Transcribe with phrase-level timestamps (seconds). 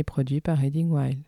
[0.00, 1.18] et produit par Reading Wild.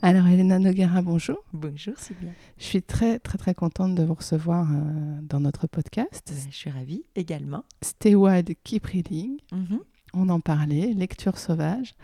[0.00, 1.44] Alors Elena Noguera, bonjour.
[1.52, 2.30] Bonjour Sylvia.
[2.58, 6.32] Je suis très très très contente de vous recevoir euh, dans notre podcast.
[6.50, 7.64] Je suis ravie également.
[7.82, 9.36] Stay Wild, Keep Reading.
[9.52, 9.78] Mhm.
[10.14, 11.94] On en parlait, lecture sauvage.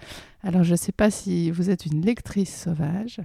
[0.43, 3.21] Alors je ne sais pas si vous êtes une lectrice sauvage,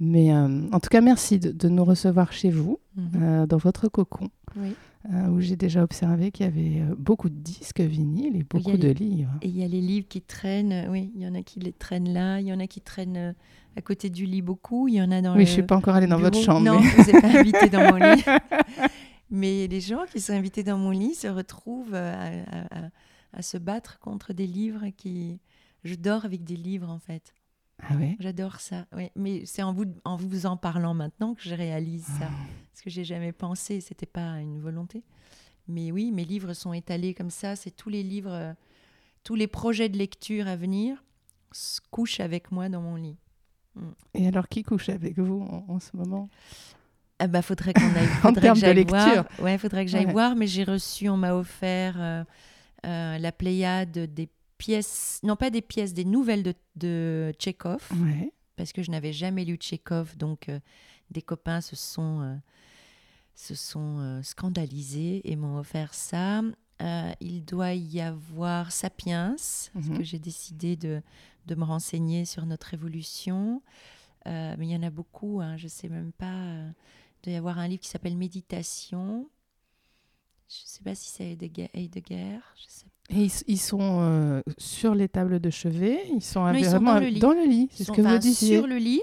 [0.00, 3.10] mais euh, en tout cas merci de, de nous recevoir chez vous, Mhm.
[3.22, 4.74] euh, dans votre cocon, Oui.
[5.12, 8.76] Euh, où j'ai déjà observé qu'il y avait euh, beaucoup de disques vinyles et beaucoup
[8.76, 9.32] de les- livres.
[9.42, 11.58] Et il y a les livres qui traînent, euh, oui, il y en a qui
[11.60, 13.34] les traînent là, il y en a qui traînent
[13.76, 15.62] à côté du lit beaucoup, il y en a dans Oui, le je ne suis
[15.62, 16.60] pas encore allée dans votre chambre.
[16.66, 18.22] Non, mais- je vous ai pas invité dans mon lit.
[19.30, 22.90] Mais les gens qui sont invités dans mon lit se retrouvent à, à- à-
[23.32, 25.38] à se battre contre des livres qui...
[25.84, 27.32] Je dors avec des livres en fait.
[27.88, 28.86] Ah ouais J'adore ça.
[29.16, 32.28] Mais c'est en vous, en vous en parlant maintenant que je réalise ça.
[32.30, 32.34] Ah.
[32.72, 35.02] Parce que j'ai jamais pensé, c'était pas une volonté.
[35.68, 37.56] Mais oui, mes livres sont étalés comme ça.
[37.56, 38.52] C'est tous les livres, euh,
[39.24, 41.02] tous les projets de lecture à venir
[41.52, 43.16] se couchent avec moi dans mon lit.
[44.14, 46.28] Et alors, qui couche avec vous en, en ce moment?
[47.18, 48.08] Ah bah faudrait qu'on aille.
[48.24, 48.96] En termes que de lecture.
[48.96, 49.24] voir.
[49.40, 50.12] Ouais, faudrait que j'aille Ouais.
[50.12, 50.34] voir.
[50.36, 52.24] Mais j'ai reçu, on m'a offert euh,
[52.86, 54.28] euh, la Pléiade des
[54.64, 58.32] pièces, non pas des pièces, des nouvelles de, de Tchekhov, Ouais.
[58.56, 60.60] parce que je n'avais jamais lu Tchekhov, donc euh,
[61.10, 62.36] des copains se sont euh,
[63.34, 66.42] se sont euh, scandalisés et m'ont offert ça.
[67.20, 69.98] Il doit y avoir Sapiens, parce Mhm.
[69.98, 71.02] que j'ai décidé de,
[71.46, 73.62] de me renseigner sur notre évolution.
[74.26, 76.44] Mais il y en a beaucoup, hein, je ne sais même pas.
[76.46, 79.28] il doit y avoir un livre qui s'appelle Méditation.
[80.52, 81.70] Je ne sais pas si c'est Heidegger.
[81.74, 86.42] Heidegger, je sais Et ils, ils sont euh, sur les tables de chevet, ils sont,
[86.44, 87.20] Non, ils sont dans le lit.
[87.20, 88.56] dans le lit, c'est ce que vous disiez.
[88.56, 89.02] Sur le lit.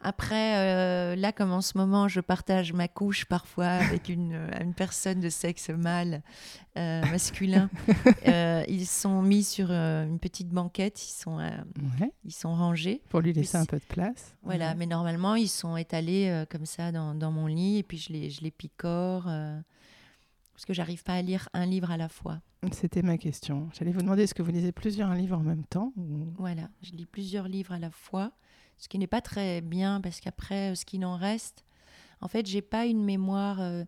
[0.00, 4.62] Après, euh, là, comme en ce moment, je partage ma couche parfois avec une, euh,
[4.62, 6.22] une personne de sexe mâle,
[6.78, 7.68] euh, masculin.
[8.28, 13.02] euh, ils sont mis sur une petite banquette, ils sont, Ouais, ils sont rangés.
[13.10, 14.36] pour lui Mais laisser un peu de place.
[14.42, 14.74] Voilà, Ouais.
[14.78, 18.30] mais normalement, ils sont étalés comme ça dans, dans mon lit et puis je les,
[18.30, 19.28] je les picore
[20.58, 22.40] parce que j'arrive pas à lire un livre à la fois.
[22.72, 23.68] C'était ma question.
[23.78, 26.90] J'allais vous demander est-ce que vous lisez plusieurs livres en même temps ou- Voilà, je
[26.90, 28.32] lis plusieurs livres à la fois,
[28.76, 31.64] ce qui n'est pas très bien parce qu'après, euh, ce qu'il en reste,
[32.20, 33.60] en fait, j'ai pas une mémoire.
[33.60, 33.84] euh,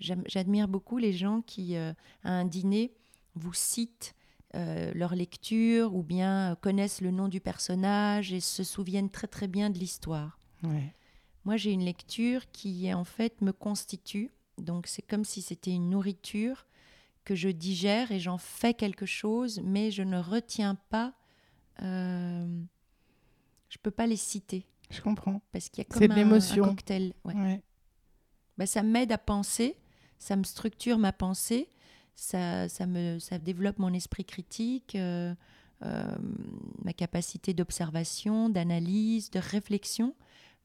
[0.00, 1.92] J'admire beaucoup les gens qui, euh,
[2.24, 2.92] à un dîner,
[3.36, 4.16] vous citent
[4.56, 9.46] euh, leur lecture ou bien connaissent le nom du personnage et se souviennent très très
[9.46, 10.40] bien de l'histoire.
[10.64, 10.94] Ouais.
[11.44, 14.32] Moi, j'ai une lecture qui, en fait, me constitue.
[14.58, 16.66] Donc, c'est comme si c'était une nourriture
[17.24, 21.14] que je digère et j'en fais quelque chose, mais je ne retiens pas.
[21.82, 22.60] euh,
[23.68, 25.42] je peux pas les citer Je comprends.
[25.52, 27.12] parce qu'il y a comme un, un cocktail.
[27.24, 27.34] ouais.
[27.34, 27.62] Ouais.
[28.56, 29.76] Bah, ça m'aide à penser,
[30.18, 31.68] ça me structure ma pensée,
[32.16, 35.32] ça, ça, me, ça développe mon esprit critique, euh,
[35.82, 36.16] euh,
[36.82, 40.16] ma capacité d'observation, d'analyse, de réflexion,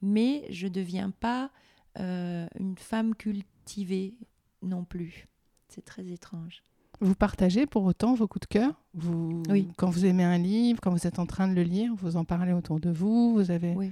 [0.02, 1.52] mais je ne deviens pas
[2.00, 4.16] euh, une femme cultivée
[4.62, 5.28] non plus.
[5.70, 6.64] C'est très étrange.
[7.02, 8.82] Vous partagez pour autant vos coups de cœur?
[8.94, 9.68] Vous, Oui.
[9.78, 12.24] Quand vous aimez un livre, quand vous êtes en train de le lire, vous en
[12.24, 13.92] parlez autour de vous Vous avez Oui.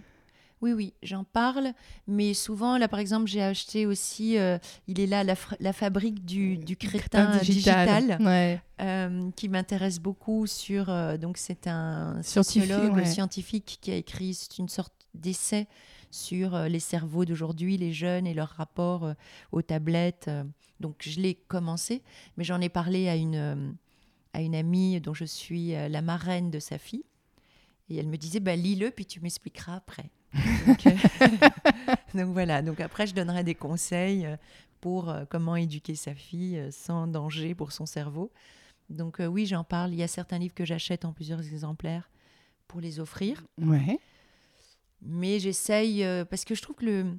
[0.61, 1.73] Oui, oui, j'en parle,
[2.07, 6.57] mais souvent, là, par exemple, j'ai acheté aussi, euh, il est là, la, fabrique du,
[6.59, 8.17] du crétin digital.
[8.21, 8.61] Ouais.
[8.79, 13.05] euh, qui m'intéresse beaucoup sur euh, donc c'est un Scientifique, sociologue ouais.
[13.05, 15.67] scientifique qui a écrit c'est une sorte d'essai
[16.11, 19.13] sur euh, les cerveaux d'aujourd'hui, les jeunes et leur rapport euh,
[19.51, 20.27] aux tablettes.
[20.27, 20.43] euh.
[20.79, 22.01] donc je l'ai commencé,
[22.37, 23.75] mais j'en ai parlé à une
[24.33, 27.03] à une amie dont je suis la marraine de sa fille.
[27.89, 30.09] Et elle me disait, bah, lis-le, puis tu m'expliqueras après.
[32.13, 34.25] donc, voilà, donc après je donnerai des conseils
[34.79, 38.31] pour comment éduquer sa fille sans danger pour son cerveau.
[38.89, 39.91] Donc oui, j'en parle.
[39.91, 42.09] Il y a certains livres que j'achète en plusieurs exemplaires
[42.69, 43.43] pour les offrir.
[43.57, 43.99] Ouais.
[45.01, 47.17] Mais j'essaye, euh, parce que je trouve que le,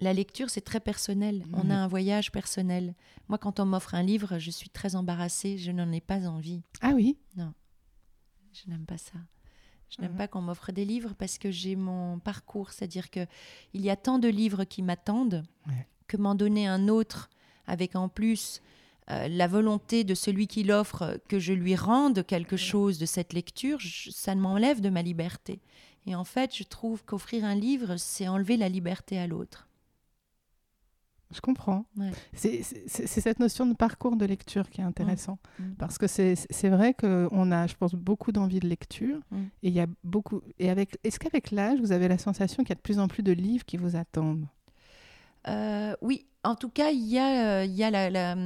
[0.00, 1.44] la lecture, c'est très personnel.
[1.52, 1.70] On Mhm.
[1.70, 2.94] a un voyage personnel.
[3.28, 5.58] Moi, quand on m'offre un livre, je suis très embarrassée.
[5.58, 6.62] Je n'en ai pas envie.
[6.80, 9.18] Ah oui Je n'aime pas ça.
[9.88, 10.18] Je n'aime Mhm.
[10.18, 12.70] pas qu'on m'offre des livres parce que j'ai mon parcours.
[12.70, 13.26] C'est-à-dire que
[13.72, 15.86] il y a tant de livres qui m'attendent Ouais.
[16.06, 17.30] que m'en donner un autre
[17.66, 18.60] avec en plus
[19.10, 23.32] euh, la volonté de celui qui l'offre que je lui rende quelque chose de cette
[23.32, 25.60] lecture, je- ça ne m'enlève de ma liberté.
[26.06, 29.68] Et en fait, je trouve qu'offrir un livre, c'est enlever la liberté à l'autre.
[31.32, 31.86] Je comprends.
[31.96, 32.10] Ouais.
[32.34, 35.38] C'est cette notion de parcours de lecture qui est intéressant.
[35.58, 35.72] Mm.
[35.78, 39.18] Parce que c'est vrai qu'on a, je pense, beaucoup d'envie de lecture.
[39.30, 39.42] Mm.
[39.62, 40.42] Et il y a beaucoup.
[40.58, 43.08] Et avec, est-ce qu'avec l'âge, vous avez la sensation qu'il y a de plus en
[43.08, 44.46] plus de livres qui vous attendent?
[45.48, 48.36] Euh, oui, en tout cas, il y a, euh, il y a la, la,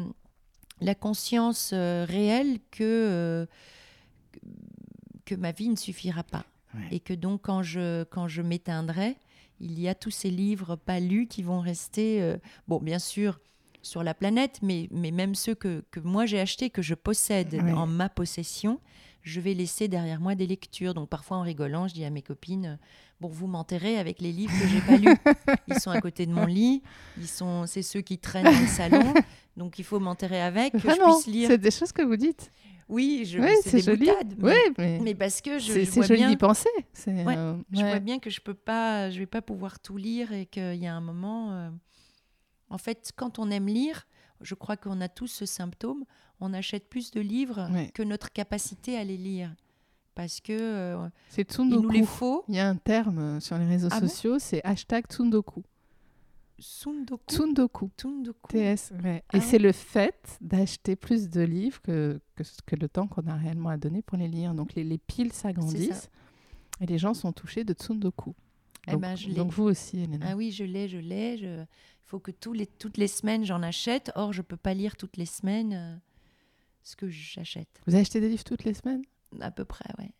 [0.81, 3.49] la conscience euh, réelle que,
[5.25, 6.45] que ma vie ne suffira pas.
[6.77, 6.89] Ouais.
[6.97, 9.17] Et que donc, quand je, quand je m'éteindrai,
[9.61, 12.37] il y a tous ces livres pas lus qui vont rester, euh,
[12.69, 13.41] bon, bien sûr,
[13.83, 17.55] sur la planète, mais, mais même ceux que, que moi j'ai achetés, que je possède
[17.55, 17.73] Ouais.
[17.73, 18.81] en ma possession,
[19.23, 20.93] je vais laisser derrière moi des lectures.
[20.93, 22.79] Donc parfois en rigolant, je dis à mes copines,
[23.21, 25.17] bon, vous m'enterrez avec les livres que j'ai pas lus.
[25.69, 26.83] Ils sont à côté de mon lit,
[27.17, 29.15] ils sont, c'est ceux qui traînent dans le salon,
[29.57, 31.49] donc il faut m'enterrer avec, que Ah je non, puisse lire.
[31.49, 32.51] c'est des choses que vous dites.
[32.89, 34.07] Oui, je, Oui, c'est joli.
[34.07, 36.69] boutades, mais, Oui, mais, mais parce que je, vois joli bien d'y penser.
[37.07, 37.89] Ouais, euh, je ouais.
[37.89, 40.87] vois bien que je peux pas, je vais pas pouvoir tout lire et qu'il y
[40.87, 41.53] a un moment.
[41.53, 41.71] euh,
[42.71, 44.07] En fait, quand on aime lire,
[44.41, 46.05] je crois qu'on a tous ce symptôme.
[46.41, 47.91] On achète plus de livres Ouais.
[47.95, 49.53] que notre capacité à les lire,
[50.15, 52.45] parce que euh, C'est il nous les faut.
[52.49, 54.07] Il y a un terme sur les réseaux Ah bon?
[54.09, 55.65] sociaux, c'est hashtag Tsundoku.
[56.59, 57.25] Sundoku.
[57.29, 57.91] Tsundoku.
[57.97, 58.49] Tsundoku.
[58.49, 59.23] TS, ouais.
[59.29, 59.47] Ah Et ouais.
[59.47, 63.77] c'est le fait d'acheter plus de livres que, que, le temps qu'on a réellement à
[63.77, 64.55] donner pour les lire.
[64.55, 66.11] Donc les, les piles s'agrandissent
[66.81, 68.35] et les gens sont touchés de Tsundoku.
[68.89, 70.27] Eh Donc, ben, je donc vous aussi, Elena.
[70.31, 71.37] Ah oui, je l'ai, je l'ai.
[71.39, 71.47] Je...
[71.47, 74.13] Il faut que tous les, toutes les semaines j'en achète.
[74.15, 75.97] Or, je peux pas lire toutes les semaines euh,
[76.83, 77.69] ce que j'achète.
[77.87, 79.03] Vous achetez des livres toutes les semaines?
[79.41, 80.11] À peu près, ouais.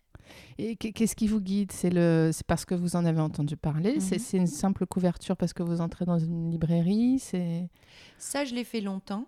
[0.57, 1.71] Et qu'est- qu'est-ce qui vous guide?
[1.71, 3.99] C'est le, c'est parce que vous en avez entendu parler?
[3.99, 4.21] C'est Mhm.
[4.21, 7.19] c'est une simple couverture parce que vous entrez dans une librairie?
[7.19, 7.69] C'est
[8.17, 9.25] Ça, je l'ai fait longtemps.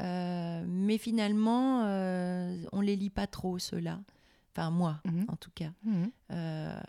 [0.00, 3.98] Euh, mais finalement, euh, on les lit pas trop, ceux-là.
[4.54, 5.24] Enfin, moi, Mhm.
[5.28, 5.70] en tout cas.
[5.84, 6.10] Mhm.
[6.32, 6.80] Euh,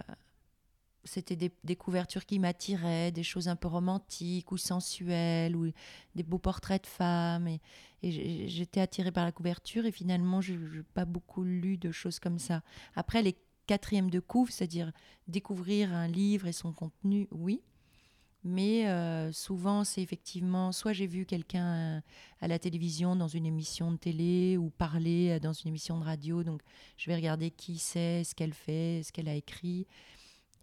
[1.06, 5.72] C'était des, des couvertures qui m'attiraient, des choses un peu romantiques ou sensuelles, ou
[6.14, 7.48] des beaux portraits de femmes.
[7.48, 7.62] Et,
[8.02, 12.20] et j'étais attirée par la couverture, et finalement, je n'ai pas beaucoup lu de choses
[12.20, 12.62] comme ça.
[12.96, 13.36] Après, les
[13.68, 14.92] quatrièmes de couve, c'est-à-dire
[15.28, 17.62] découvrir un livre et son contenu, oui.
[18.46, 22.02] Mais euh, souvent, c'est effectivement, soit j'ai vu quelqu'un
[22.40, 26.44] à la télévision dans une émission de télé ou parler dans une émission de radio,
[26.44, 26.62] donc
[26.96, 29.86] je vais regarder qui c'est, ce qu'elle fait, ce qu'elle a écrit.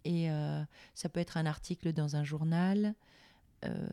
[0.05, 0.63] Et euh,
[0.95, 2.95] ça peut être un article dans un journal.
[3.65, 3.87] Euh,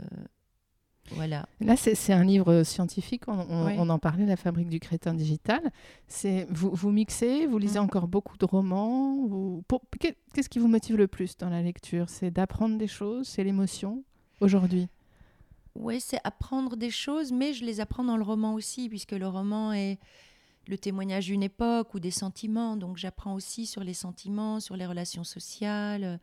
[1.12, 1.46] voilà.
[1.60, 3.28] Là, c'est un livre scientifique.
[3.28, 3.76] On, on- Ouais.
[3.78, 5.70] on en parlait, La fabrique du crétin digital.
[6.08, 7.84] C'est vous, vous mixez, vous lisez Mhm.
[7.86, 9.26] encore beaucoup de romans.
[9.26, 9.62] vous-
[10.32, 12.08] Qu'est-ce qui vous motive le plus dans la lecture?
[12.08, 14.02] C'est d'apprendre des choses, c'est l'émotion
[14.40, 14.88] aujourd'hui?
[15.76, 19.26] Oui, c'est apprendre des choses, mais je les apprends dans le roman aussi, puisque le
[19.26, 19.98] roman est
[20.68, 22.76] le témoignage d'une époque ou des sentiments.
[22.76, 26.18] Donc j'apprends aussi sur les sentiments, sur les relations sociales.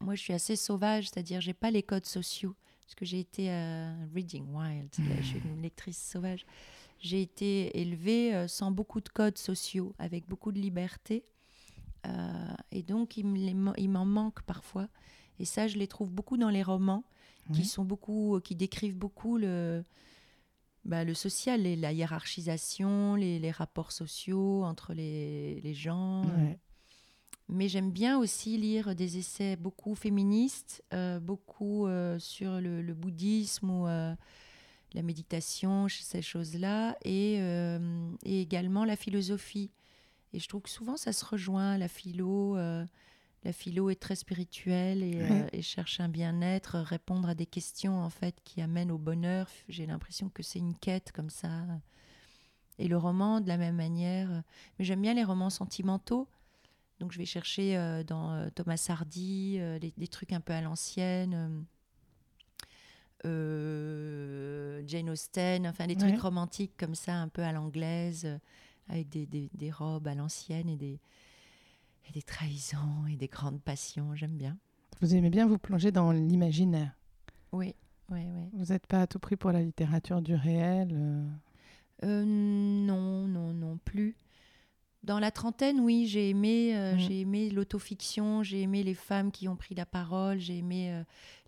[0.00, 2.54] Moi, je suis assez sauvage, c'est-à-dire j'ai pas les codes sociaux,
[2.86, 4.88] parce que j'ai été euh, reading wild,
[5.20, 6.46] je suis une lectrice sauvage.
[7.00, 11.24] J'ai été élevée euh, sans beaucoup de codes sociaux, avec beaucoup de liberté.
[12.06, 14.88] Euh, et donc, il m'en manque parfois.
[15.38, 17.04] Et ça, je les trouve beaucoup dans les romans
[17.52, 19.84] qui sont beaucoup, qui décrivent beaucoup le,
[20.84, 26.24] bah, le social, les- la hiérarchisation, les, les rapports sociaux entre les, les gens.
[26.24, 26.58] Ouais.
[27.48, 32.94] Mais j'aime bien aussi lire des essais beaucoup féministes, euh, beaucoup euh, sur le, le
[32.94, 34.14] bouddhisme ou euh,
[34.94, 37.34] la méditation, ces choses-là, et,
[38.24, 39.70] et également la philosophie.
[40.32, 42.56] Et je trouve que souvent ça se rejoint, la philo.
[42.56, 45.48] la philo est très spirituelle et, Ouais.
[45.52, 49.48] et cherche un bien-être, répondre à des questions en fait qui amènent au bonheur.
[49.68, 51.50] J'ai l'impression que c'est une quête comme ça.
[52.78, 54.28] Et le roman de la même manière.
[54.78, 56.26] Mais j'aime bien les romans sentimentaux.
[57.00, 60.60] Donc je vais chercher euh, dans euh, Thomas Hardy euh, des trucs un peu à
[60.60, 61.64] l'ancienne.
[64.86, 66.08] Jane Austen, enfin des Ouais.
[66.08, 68.38] trucs romantiques comme ça, un peu à l'anglaise,
[68.88, 71.00] avec des, des- des robes à l'ancienne et des,
[72.08, 74.14] et des trahisons et des grandes passions.
[74.14, 74.56] J'aime bien.
[75.00, 76.92] Vous aimez bien vous plonger dans l'imaginaire.
[77.52, 77.74] Oui,
[78.10, 78.48] oui, oui.
[78.52, 80.90] Vous n'êtes pas à tout prix pour la littérature du réel.
[80.92, 81.26] euh.
[82.04, 84.14] Euh, non, non, non plus.
[85.06, 86.98] Dans la trentaine, oui, j'ai aimé, euh, Mm.
[86.98, 91.02] j'ai aimé l'autofiction, j'ai aimé les femmes qui ont pris la parole, j'ai aimé euh,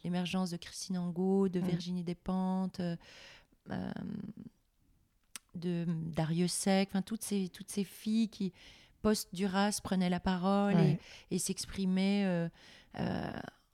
[0.04, 1.66] l'émergence de Christine Angot, de Mm.
[1.66, 2.96] Virginie Despentes, euh,
[5.56, 5.84] de
[6.14, 8.52] Dariussec, enfin toutes ces, toutes ces filles qui,
[9.02, 10.98] post-Duras, prenaient la parole et, Ouais.
[11.32, 12.48] et s'exprimaient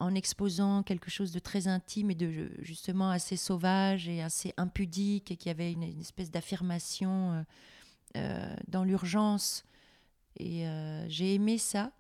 [0.00, 5.31] en exposant quelque chose de très intime et de justement assez sauvage et assez impudique
[5.31, 7.45] et qui avait une, une espèce d'affirmation
[8.69, 9.64] dans l'urgence.
[10.38, 11.93] Et euh, j'ai aimé ça.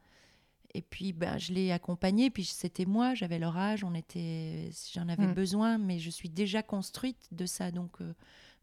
[0.76, 2.30] Et puis, ben, je l'ai accompagné.
[2.30, 5.34] Puis c'était moi, j'avais leur âge, on était, j'en avais Mm.
[5.34, 7.70] besoin, mais je suis déjà construite de ça.
[7.70, 8.12] Donc, euh,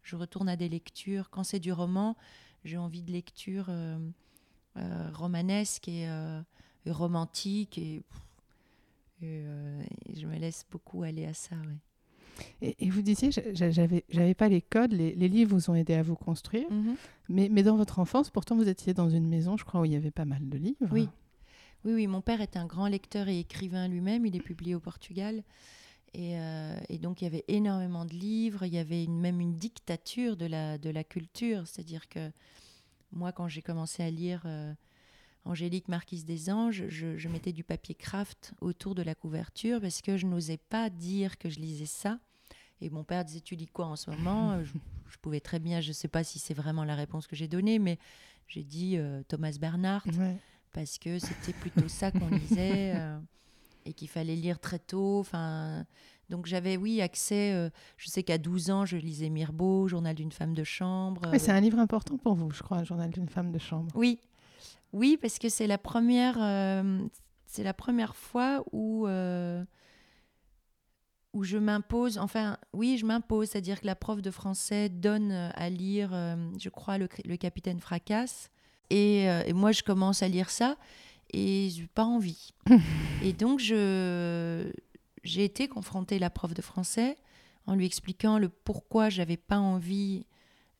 [0.02, 1.30] je retourne à des lectures.
[1.30, 2.16] Quand c'est du roman,
[2.64, 3.98] j'ai envie de lectures euh,
[4.76, 6.42] euh, romanesques et, euh,
[6.84, 7.78] et romantiques.
[7.78, 8.02] Et,
[9.22, 9.44] et,
[10.06, 11.56] et je me laisse beaucoup aller à ça.
[11.56, 11.78] ouais.
[12.60, 15.70] Et, et vous disiez, j'a- j'a- j'avais, j'avais pas les codes, les, les livres vous
[15.70, 16.66] ont aidé à vous construire,
[17.28, 19.92] mais, mais dans votre enfance, pourtant vous étiez dans une maison, je crois, où il
[19.92, 20.88] y avait pas mal de livres.
[20.90, 21.08] Oui.
[21.84, 24.24] Oui, oui, mon père est un grand lecteur et écrivain lui-même.
[24.24, 25.42] Il est publié au Portugal.
[26.14, 28.64] Et, euh, et donc, il y avait énormément de livres.
[28.64, 31.66] Il y avait une- même une dictature de la, de la culture.
[31.66, 32.30] C'est-à-dire que
[33.10, 34.72] moi, quand j'ai commencé à lire euh,
[35.44, 40.00] Angélique Marquise des Anges, je, je mettais du papier craft autour de la couverture parce
[40.00, 42.18] que je n'osais pas dire que je lisais ça.
[42.80, 44.62] Et mon père disait Tu lis quoi en ce moment?
[44.64, 44.72] Je,
[45.10, 47.46] je pouvais très bien, je ne sais pas si c'est vraiment la réponse que j'ai
[47.48, 47.98] donnée, mais
[48.48, 50.36] j'ai dit euh, Thomas Bernhardt Ouais.
[50.72, 53.18] parce que c'était plutôt ça qu'on lisait euh,
[53.84, 55.18] et qu'il fallait lire très tôt.
[55.20, 55.84] Enfin,
[56.30, 57.52] donc j'avais, oui, accès.
[57.52, 57.68] euh,
[57.98, 61.20] je sais qu'à 12 ans, je lisais Mirbeau, Journal d'une femme de chambre.
[61.38, 63.92] C'est un livre important pour vous, je crois, journal d'une femme de chambre.
[63.94, 64.18] Oui,
[64.92, 66.98] oui, parce que c'est la première, euh,
[67.46, 69.64] c'est la première fois où euh,
[71.32, 72.18] où je m'impose.
[72.18, 76.36] Enfin, oui, je m'impose, c'est-à-dire que la prof de français donne euh, à lire, euh,
[76.58, 78.50] je crois, le, le Capitaine Fracasse,
[78.90, 80.76] et, et moi je commence à lire ça
[81.32, 82.52] et j'ai pas envie.
[83.22, 84.70] et donc je
[85.24, 87.16] j'ai été confrontée à la prof de français
[87.66, 90.26] en lui expliquant le pourquoi j'avais pas envie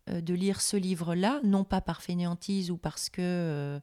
[0.08, 3.78] de lire ce livre-là, non pas par fainéantise ou parce que euh,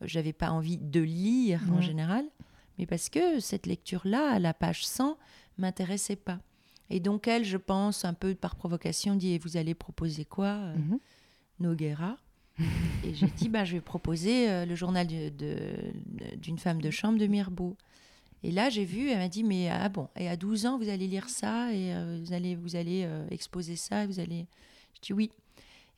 [0.00, 2.24] j'avais pas envie de lire en général,
[2.78, 5.18] mais parce que cette lecture-là, à la page 100,
[5.58, 6.38] m'intéressait pas.
[6.90, 10.46] Et donc elle, je pense, un peu par provocation, dit Et vous allez proposer quoi
[10.54, 10.98] euh, Mhm.
[11.60, 12.16] Noguera?
[13.04, 16.90] Et j'ai dit bah, je vais proposer euh, le journal de- de- d'une femme de
[16.90, 17.76] chambre de Mirbeau.
[18.44, 20.88] Et là, j'ai vu, elle m'a dit, mais ah bon, et à 12 ans, vous
[20.88, 24.46] allez lire ça, et euh, vous allez, vous allez euh, exposer ça, et vous allez...
[24.94, 25.30] Je dis oui.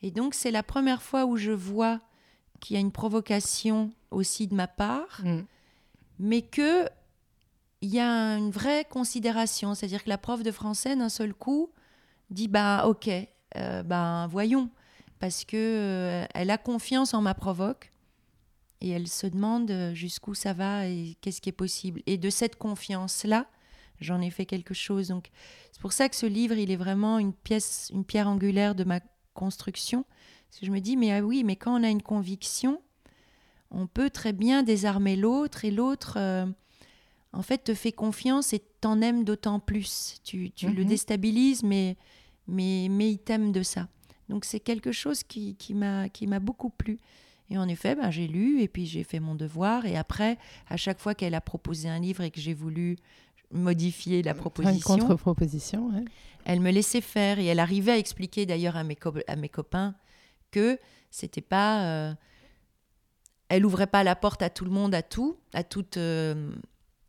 [0.03, 1.99] Et donc, c'est la première fois où je vois
[2.59, 5.41] qu'il y a une provocation aussi de ma part, Mm.
[6.19, 6.87] mais que
[7.81, 9.73] il y a une vraie considération.
[9.73, 11.71] C'est-à-dire que la prof de français, d'un seul coup,
[12.29, 13.09] dit, bah ok,
[13.57, 14.69] euh, ben voyons,
[15.19, 17.91] parce que euh, elle a confiance en ma provoque
[18.81, 22.03] et elle se demande euh, jusqu'où ça va et qu'est-ce qui est possible.
[22.05, 23.47] Et de cette confiance-là,
[23.99, 25.07] j'en ai fait quelque chose.
[25.07, 25.29] Donc
[25.71, 28.83] c'est pour ça que ce livre, il est vraiment une pièce, une pierre angulaire de
[28.83, 28.99] ma
[29.33, 30.05] construction.
[30.49, 32.81] Parce que je me dis, mais ah oui, mais quand on a une conviction,
[33.71, 36.45] on peut très bien désarmer l'autre et l'autre, euh,
[37.33, 40.19] en fait, te fait confiance et t'en aime d'autant plus.
[40.23, 40.89] Tu, tu le Mhm.
[40.89, 41.95] déstabilises, mais,
[42.47, 43.87] mais, mais il t'aime de ça.
[44.27, 46.99] Donc c'est quelque chose qui, qui m'a qui m'a beaucoup plu.
[47.49, 49.85] Et en effet, ben, j'ai lu et puis j'ai fait mon devoir.
[49.85, 50.37] Et après,
[50.69, 52.97] à chaque fois qu'elle a proposé un livre et que j'ai voulu
[53.53, 56.05] modifier la Enfin, Une proposition, contre-proposition, ouais.
[56.45, 58.95] Elle me laissait faire et elle arrivait à expliquer d'ailleurs à mes,
[59.49, 59.95] copains
[60.51, 60.79] que
[61.09, 61.85] c'était pas.
[61.85, 62.13] euh,
[63.49, 66.53] elle ouvrait pas la porte à tout le monde, à tout, à toute, euh,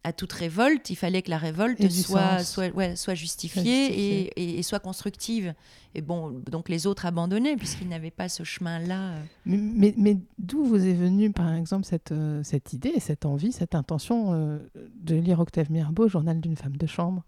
[0.04, 0.90] à toute révolte.
[0.90, 2.50] Il fallait que la révolte soit, sens.
[2.52, 3.86] soit, ouais, soit justifiée.
[3.86, 5.54] Et, et- et soit constructive.
[5.94, 9.10] Et bon, donc les autres abandonnaient puisqu'ils n'avaient pas ce chemin-là.
[9.12, 9.22] euh.
[9.44, 13.52] Mais, mais, mais d'où vous est venue, par exemple, cette, euh, cette idée, cette envie,
[13.52, 14.58] cette intention euh,
[14.96, 17.22] de lire Octave Mirbeau, Journal d'une femme de chambre?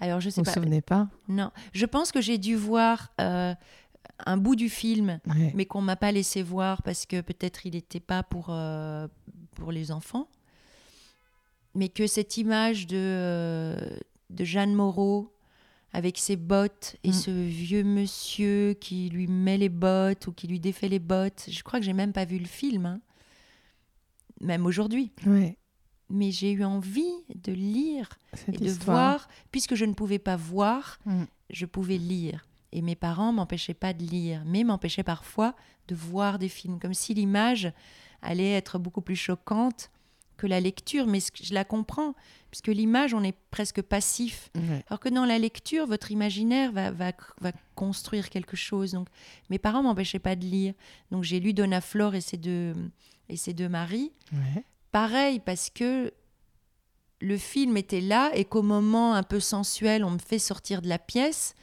[0.00, 0.54] Alors je sais Vous vous pas.
[0.54, 1.08] souvenez pas?
[1.28, 3.54] Non, je pense que j'ai dû voir euh,
[4.24, 5.52] un bout du film Ouais.
[5.54, 9.06] mais qu'on m'a pas laissé voir parce que peut-être il n'était pas pour, euh,
[9.56, 10.26] pour les enfants.
[11.76, 13.76] Mais que cette image de, euh,
[14.30, 15.32] de Jeanne Moreau
[15.92, 17.12] avec ses bottes et Mm.
[17.12, 21.62] ce vieux monsieur qui lui met les bottes ou qui lui défait les bottes, je
[21.62, 23.00] crois que j'ai même pas vu le film, hein.
[24.40, 25.12] même aujourd'hui.
[25.26, 25.56] Ouais,
[26.10, 28.96] Mais j'ai eu envie de lire cette et de histoire.
[28.96, 31.24] voir, puisque je ne pouvais pas voir, Mm.
[31.50, 32.46] je pouvais lire.
[32.72, 35.54] Et mes parents m'empêchaient pas de lire, mais m'empêchaient parfois
[35.88, 37.72] de voir des films, comme si l'image
[38.22, 39.90] allait être beaucoup plus choquante
[40.36, 41.06] que la lecture.
[41.06, 42.14] Mais je la comprends,
[42.50, 44.50] puisque l'image, on est presque passif.
[44.88, 48.92] Alors que dans la lecture, votre imaginaire va, va, va construire quelque chose.
[48.92, 49.08] Donc,
[49.50, 50.74] mes parents m'empêchaient pas de lire.
[51.10, 52.74] Donc, j'ai lu Donna Flore et ses deux,
[53.28, 54.12] et ses deux maris.
[54.32, 54.64] Ouais.
[54.92, 56.12] Pareil, parce que
[57.20, 60.88] le film était là et qu'au moment un peu sensuel, on me fait sortir de
[60.88, 61.54] la pièce.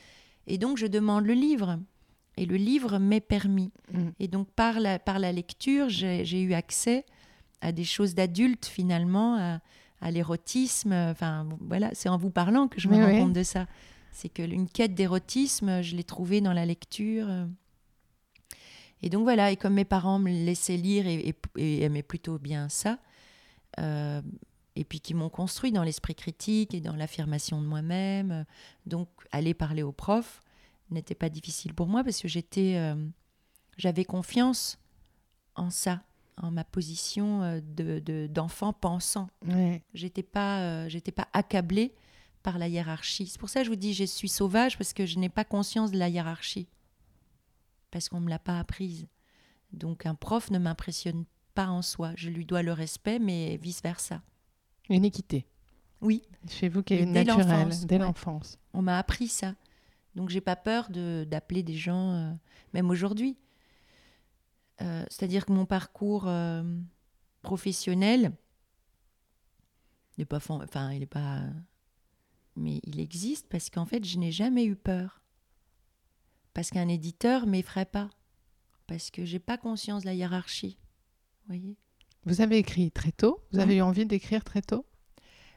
[0.47, 1.79] Et donc, je demande le livre.
[2.35, 3.71] Et le livre m'est permis.
[3.91, 4.09] Mm.
[4.19, 7.05] Et donc, par la, par la lecture, j'ai eu accès
[7.63, 9.59] à des choses d'adultes, finalement, à,
[10.01, 10.93] à l'érotisme.
[10.93, 13.65] Enfin, voilà, c'est en vous parlant que je me rends compte de ça.
[14.11, 17.27] C'est que une quête d'érotisme, je l'ai trouvée dans la lecture.
[19.01, 22.99] Et donc voilà, et comme mes parents me laissaient lire et, aimaient plutôt bien ça,
[23.79, 24.21] euh,
[24.77, 28.45] et puis qui m'ont construit dans l'esprit critique et dans l'affirmation de moi-même,
[28.85, 30.41] donc aller parler aux profs
[30.89, 32.95] n'était pas difficile pour moi parce que j'étais, euh,
[33.77, 34.77] j'avais confiance
[35.55, 36.01] en ça,
[36.37, 39.29] en ma position euh, de, d'enfant pensant.
[39.93, 41.93] J'étais pas, euh, j'étais pas accablée
[42.41, 43.27] par la hiérarchie.
[43.27, 45.45] C'est pour ça que je vous dis, je suis sauvage parce que je n'ai pas
[45.45, 46.67] conscience de la hiérarchie,
[47.91, 49.07] parce qu'on me l'a pas apprise.
[49.71, 51.25] Donc un prof ne m'impressionne
[51.55, 52.11] pas en soi.
[52.15, 54.21] Je lui dois le respect, mais vice versa.
[54.89, 55.47] Une équité.
[56.01, 56.21] Oui.
[56.49, 58.59] Chez vous qui est naturelle dès l'enfance.
[58.73, 59.55] On m'a appris ça.
[60.15, 62.31] Donc j'ai pas peur d'appeler des gens, euh,
[62.73, 63.37] même aujourd'hui.
[64.81, 66.63] Euh, c'est-à-dire que mon parcours euh,
[67.41, 68.33] professionnel
[70.17, 71.43] n'est pas, enfin, il n'est pas,
[72.55, 75.21] mais il existe parce qu'en fait, je n'ai jamais eu peur.
[76.53, 78.09] Parce qu'un éditeur m'effraie pas,
[78.87, 80.77] parce que j'ai pas conscience de la hiérarchie.
[81.47, 81.77] Voyez.
[82.25, 83.43] Vous avez écrit très tôt?
[83.51, 84.85] Vous avez eu envie d'écrire très tôt?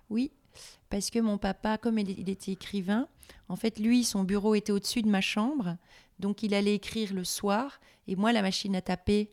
[0.09, 0.33] Oui,
[0.89, 3.09] parce que mon papa, comme il était écrivain,
[3.49, 5.77] en fait, lui, son bureau était au-dessus de ma chambre,
[6.19, 9.33] donc il allait écrire le soir, et moi, la machine à taper.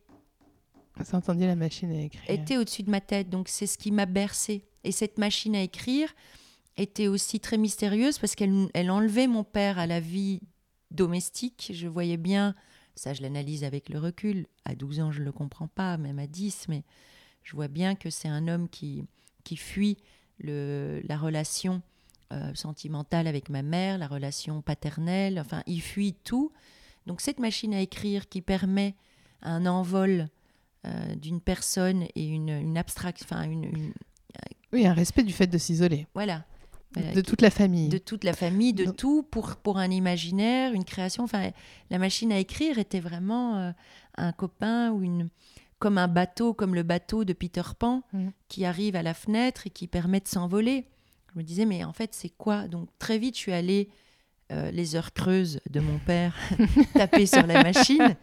[1.12, 4.06] Entendiez la machine à écrire Était au-dessus de ma tête, donc c'est ce qui m'a
[4.06, 4.66] bercé.
[4.84, 6.13] Et cette machine à écrire
[6.78, 10.42] était aussi très mystérieuse parce qu'elle elle enlevait mon père à la vie
[10.92, 11.72] domestique.
[11.74, 12.56] Je voyais bien,
[12.96, 16.20] ça je l'analyse avec le recul, à 12 ans je ne le comprends pas, même
[16.20, 16.84] à 10, mais
[17.44, 19.06] je vois bien que c'est un homme qui,
[19.44, 19.98] qui fuit
[20.40, 21.82] le, la relation
[22.34, 26.52] euh, sentimentale avec ma mère, la relation paternelle, enfin, il fuit tout.
[27.06, 28.96] Donc cette machine à écrire qui permet
[29.42, 30.30] un envol
[30.86, 33.94] euh, d'une personne et une, une abstraction, enfin une,
[34.72, 36.08] Oui, un respect du fait de s'isoler.
[36.13, 36.44] Voilà.
[36.96, 37.90] de toute la famille.
[37.90, 41.24] De toute la famille, de tout pour, pour un imaginaire, une création.
[41.24, 41.52] Enfin,
[41.90, 43.72] la machine à écrire était vraiment euh,
[44.18, 45.30] un copain ou une,
[45.80, 48.29] comme un bateau, comme le bateau de Peter Pan, mm.
[48.48, 50.88] qui arrive à la fenêtre et qui permet de s'envoler.
[51.33, 52.67] Je me disais, mais en fait, c'est quoi?
[52.67, 53.89] Donc très vite, je suis allée,
[54.51, 56.35] euh, les heures creuses de mon père,
[56.93, 58.15] taper sur la machine.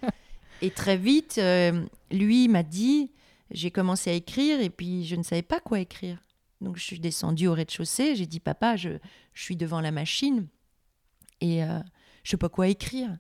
[0.63, 3.11] Et très vite, euh, lui m'a dit,
[3.51, 6.23] j'ai commencé à écrire et puis je ne savais pas quoi écrire.
[6.61, 8.91] Donc je suis descendue au rez-de-chaussée, j'ai dit, papa, je,
[9.35, 10.47] suis devant la machine
[11.41, 11.79] et euh,
[12.23, 13.17] je sais pas quoi écrire.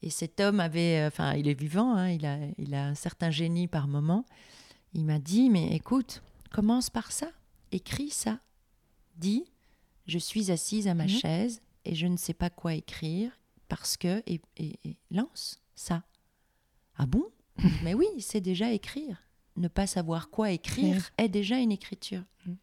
[0.00, 3.30] Et cet homme avait, enfin, il est vivant, hein, il, a, il a un certain
[3.30, 4.24] génie par moment.
[4.94, 7.28] Il m'a dit, mais écoute, commence par ça,
[7.70, 8.40] écris ça.
[9.16, 9.44] Dis,
[10.06, 11.10] je suis assise à ma mhm.
[11.10, 13.32] chaise et je ne sais pas quoi écrire
[13.68, 14.40] parce que, et,
[15.10, 16.02] lance ça.
[16.96, 17.24] Ah bon?
[17.82, 19.22] Mais oui, c'est déjà écrire.
[19.56, 22.22] Ne pas savoir quoi écrire est déjà une écriture.
[22.46, 22.56] Mhm.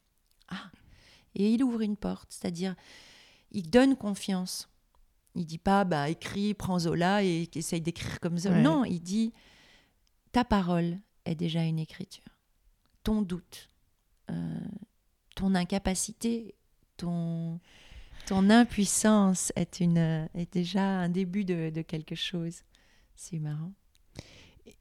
[0.49, 0.71] Ah.
[1.35, 2.75] Et il ouvre une porte, c'est-à-dire,
[3.51, 4.69] il donne confiance.
[5.35, 8.49] Il dit pas, bah, écris, prends Zola et essaye d'écrire comme ça.
[8.51, 9.31] Non, il dit,
[10.31, 12.23] ta parole est déjà une écriture.
[13.03, 13.69] Ton doute,
[14.29, 14.59] euh,
[15.39, 16.53] ton incapacité,
[16.97, 17.61] ton,
[18.27, 22.63] ton impuissance est, une, est déjà un début de, de quelque chose.
[23.15, 23.71] C'est marrant.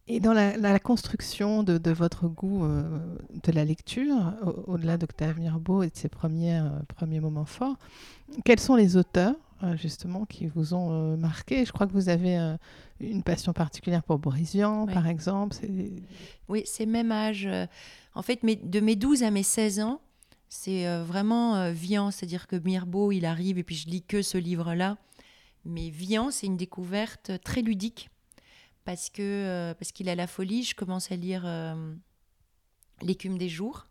[0.09, 2.83] Et dans la, construction de, de, votre goût euh,
[3.45, 4.33] de la lecture,
[4.67, 7.77] au-delà d'Octave Mirbeau et de ses premiers, euh, premiers moments forts,
[8.45, 11.65] quels sont les auteurs euh, justement qui vous ont marqué?
[11.65, 12.57] Je crois que vous avez
[13.01, 15.57] une passion particulière pour Boris Vian, par exemple.
[16.49, 17.49] Oui, c'est même âge.
[18.15, 20.01] en fait, de mes 12 à mes 16 ans,
[20.49, 24.97] c'est vraiment Vian, c'est-à-dire que Mirbeau, il arrive et puis je lis que ce livre-là.
[25.65, 28.09] Mais Vian, c'est une découverte très ludique.
[28.85, 31.95] Parce que euh, parce qu'il a la folie, je commence à lire euh,
[33.03, 33.87] L'écume des jours.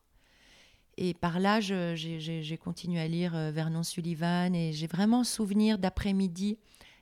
[0.98, 4.56] Et par là, j'ai continué à lire euh, Vernon Sullivan.
[4.56, 6.58] Et j'ai vraiment souvenir d'après-midi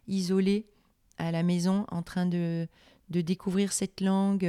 [0.08, 0.68] isolé
[1.18, 2.68] à la maison en train de,
[3.10, 4.46] de découvrir cette langue,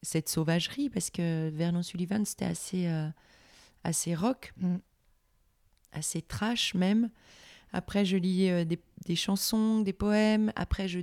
[0.00, 2.88] cette sauvagerie, parce que Vernon Sullivan, c'était assez,
[3.84, 4.76] assez rock, mm.
[5.92, 7.10] assez trash même.
[7.72, 10.52] Après, je lis des, des, chansons, des poèmes.
[10.56, 11.00] Après, je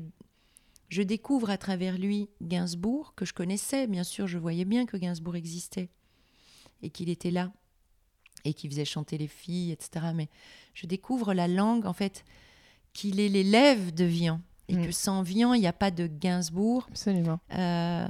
[0.90, 4.96] je découvre à travers lui Gainsbourg, que je connaissais, bien sûr, je voyais bien que
[4.98, 5.90] Gainsbourg existait
[6.82, 7.52] et qu'il était là
[8.46, 10.08] et qu'il faisait chanter les filles, etc.
[10.16, 10.30] Mais
[10.74, 12.24] je découvre la langue, en fait,
[12.94, 14.86] qu'il est l'élève de Vian et mm.
[14.86, 16.88] que sans Vian, il n'y a pas de Gainsbourg.
[16.90, 17.40] Absolument.
[17.54, 18.08] Euh,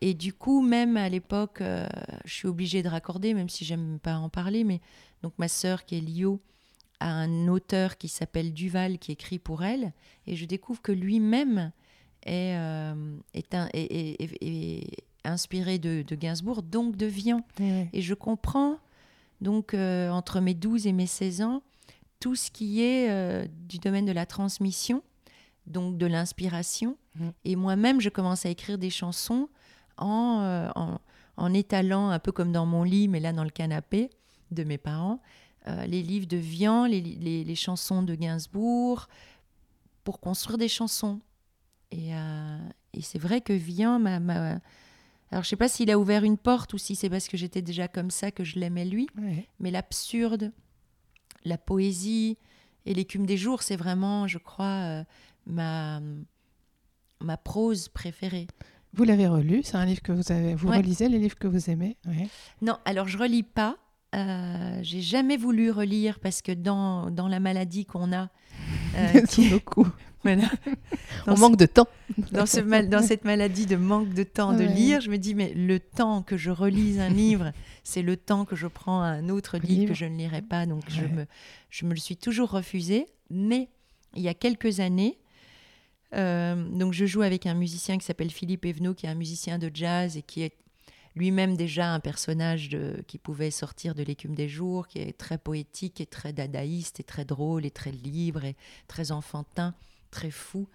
[0.00, 1.86] et du coup, même à l'époque, euh,
[2.24, 4.80] je suis obligée de raccorder, même si j'aime pas en parler, mais
[5.22, 6.40] donc ma sœur qui est Lio
[7.00, 9.92] a un auteur qui s'appelle Duval qui écrit pour elle,
[10.26, 11.72] et je découvre que lui-même
[12.24, 17.44] est, euh, est, un, est, inspiré de, de, Gainsbourg, donc de Vian.
[17.92, 18.78] Et je comprends
[19.40, 21.62] Donc, euh, entre mes 12 et mes 16 ans,
[22.20, 25.02] tout ce qui est du domaine de la transmission,
[25.66, 26.96] donc de l'inspiration.
[27.16, 27.32] Mhm.
[27.44, 29.48] Et moi-même, je commence à écrire des chansons
[29.98, 30.98] en, euh, en,
[31.36, 34.10] en étalant, un peu comme dans mon lit, mais là dans le canapé
[34.50, 35.20] de mes parents,
[35.66, 39.08] euh, les livres de Vian, les, les- les chansons de Gainsbourg,
[40.04, 41.20] pour construire des chansons.
[41.90, 42.58] Et, euh,
[42.92, 44.20] et c'est vrai que Vian m'a...
[44.20, 44.58] m'a-
[45.30, 47.62] Alors, je sais pas s'il a ouvert une porte ou si c'est parce que j'étais
[47.62, 49.48] déjà comme ça que je l'aimais lui, Ouais.
[49.60, 50.52] mais l'absurde,
[51.44, 52.36] la poésie
[52.86, 54.66] et l'écume des jours, c'est vraiment, je crois,
[55.00, 55.04] euh,
[55.46, 56.00] ma,
[57.20, 58.46] ma prose préférée.
[58.94, 60.54] Vous l'avez relu, c'est un livre que vous avez.
[60.54, 60.76] Vous Ouais.
[60.78, 62.28] relisez les livres que vous aimez ouais.
[62.62, 63.76] Non, alors je relis pas.
[64.14, 68.28] Euh, j'ai jamais voulu relire parce que dans, dans la maladie qu'on a,
[68.96, 69.90] euh, coups.
[70.22, 70.44] voilà,
[71.26, 71.88] On ce- manque de temps.
[72.32, 75.34] dans, ce mal- dans cette maladie de manque de temps de lire, je me dis,
[75.34, 77.50] mais le temps que je relise un livre,
[77.82, 79.88] c'est le temps que je prends à un autre livre, Livre.
[79.88, 80.64] que je ne lirai pas.
[80.64, 81.26] Donc je, me,
[81.70, 83.06] je me le suis toujours refusé.
[83.30, 83.68] Mais
[84.14, 85.18] il y a quelques années,
[86.14, 89.70] donc je joue avec un musicien qui s'appelle Philippe Evenot, qui est un musicien de
[89.72, 90.56] jazz et qui est
[91.16, 96.00] lui-même déjà un personnage qui pouvait sortir de l'écume des jours, qui est très poétique
[96.00, 98.56] et très dadaïste et très drôle et très libre et
[98.88, 99.74] très enfantin,
[100.14, 100.66] très fou.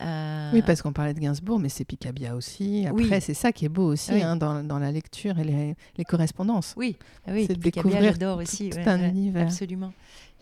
[0.00, 2.86] Euh, Oui, parce qu'on parlait de Gainsbourg, mais c'est Picabia aussi.
[2.86, 3.20] Après, Oui.
[3.20, 4.22] c'est ça qui est beau aussi Oui.
[4.22, 6.74] hein, dans, dans la lecture et les, les correspondances.
[6.76, 8.70] Oui, ah oui C'est découvrir j'adore aussi.
[8.70, 9.42] tout ouais, un ouais, univers.
[9.44, 9.92] Absolument.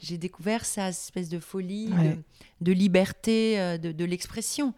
[0.01, 2.11] J'ai découvert sa espèce de folie, Ouais.
[2.11, 2.17] de,
[2.63, 4.73] de liberté euh, de, de l'expression.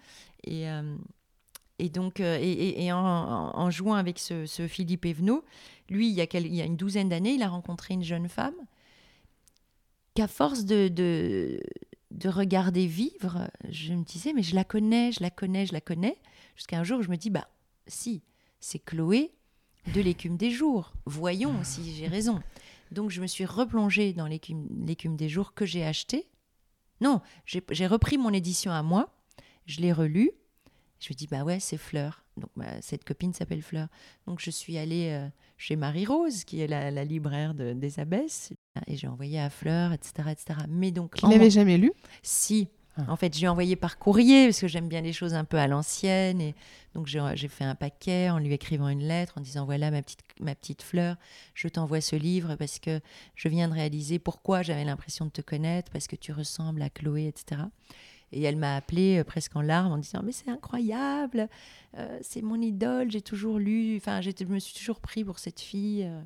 [0.44, 0.96] Et, euh,
[1.78, 5.44] et donc, euh, et, et- et en, en- en jouant avec ce, ce Philippe Evenot,
[5.90, 8.02] lui, il y, a quel- il y a une douzaine d'années, il a rencontré une
[8.04, 8.54] jeune femme
[10.14, 11.60] qu'à force de, de,
[12.12, 15.80] de regarder vivre, je me disais, mais je la connais, je la connais, je la
[15.80, 16.18] connais.
[16.56, 17.48] Jusqu'à un jour où je me dis, bah
[17.86, 18.22] si,
[18.60, 19.32] c'est Chloé
[19.94, 20.92] de l'écume des jours.
[21.06, 22.40] Voyons si j'ai raison.
[22.90, 26.28] Donc je me suis replongée dans l'écume des jours que j'ai acheté.
[27.00, 29.12] Non, j'ai repris mon édition à moi,
[29.66, 30.30] je l'ai relue.
[31.00, 32.24] Je me dis, bah ouais, c'est Fleur.
[32.36, 33.88] Donc bah, cette copine s'appelle Fleur.
[34.26, 38.52] Donc je suis allée euh, chez Marie-Rose, qui est la, libraire de- des abbesses,
[38.86, 40.30] et j'ai envoyé à Fleur, etc.
[40.30, 40.60] etc.
[40.68, 41.92] Mais donc, en- n'avait jamais lu?
[42.22, 42.68] si.
[42.98, 43.04] Ah.
[43.08, 45.66] En fait, j'ai envoyé par courrier parce que j'aime bien les choses un peu à
[45.66, 46.42] l'ancienne.
[46.42, 46.54] Et
[46.94, 50.02] donc, j'ai j'ai fait un paquet en lui écrivant une lettre en disant Voilà ma
[50.02, 51.16] petite, ma petite fleur,
[51.54, 53.00] je t'envoie ce livre parce que
[53.34, 56.90] je viens de réaliser pourquoi j'avais l'impression de te connaître, parce que tu ressembles à
[56.90, 57.62] Chloé, etc.
[58.32, 61.48] Et elle m'a appelé euh, presque en larmes en disant Mais c'est incroyable,
[61.98, 65.60] euh, c'est mon idole, j'ai toujours lu, enfin, je me suis toujours pris pour cette
[65.60, 66.04] fille.
[66.04, 66.20] euh.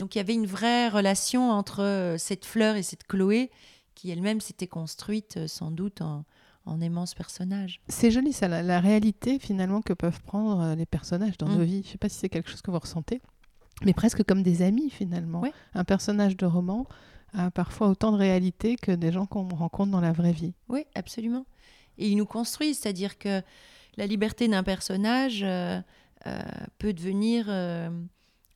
[0.00, 3.50] Donc, il y avait une vraie relation entre cette fleur et cette Chloé
[3.94, 6.24] qui elle-même s'était construite sans doute en,
[6.66, 7.80] en aimant ce personnage.
[7.88, 11.56] C'est joli, ça, la, la réalité finalement que peuvent prendre les personnages dans Mm.
[11.58, 11.82] nos vies.
[11.84, 13.20] Je sais pas si c'est quelque chose que vous ressentez,
[13.84, 15.40] mais presque comme des amis finalement.
[15.40, 15.52] Ouais.
[15.74, 16.86] Un personnage de roman
[17.34, 20.54] a parfois autant de réalité que des gens qu'on rencontre dans la vraie vie.
[20.68, 21.46] Oui, absolument.
[21.98, 23.42] Et il nous construit, c'est-à-dire que
[23.96, 25.80] la liberté d'un personnage euh,
[26.26, 26.40] euh,
[26.78, 27.90] peut devenir euh,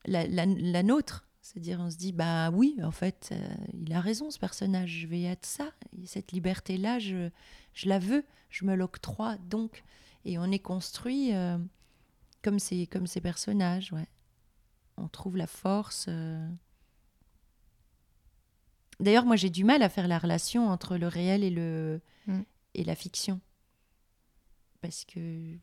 [0.07, 1.27] la, la- la nôtre.
[1.43, 3.33] C'est-à-dire, on se dit, bah oui, en fait,
[3.73, 5.71] il a raison, ce personnage, je vais être ça.
[6.03, 7.31] Et cette liberté-là, je,
[7.73, 9.85] je la veux, je me l'octroie, donc.
[10.25, 11.31] Et on est construit
[12.43, 14.09] comme, ces, comme ces personnages, ouais.
[14.97, 16.09] On trouve la force.
[19.01, 22.43] D'ailleurs, moi, j'ai du mal à faire la relation entre le réel et, le, Mm.
[22.75, 23.41] et la fiction.
[24.81, 25.55] Parce que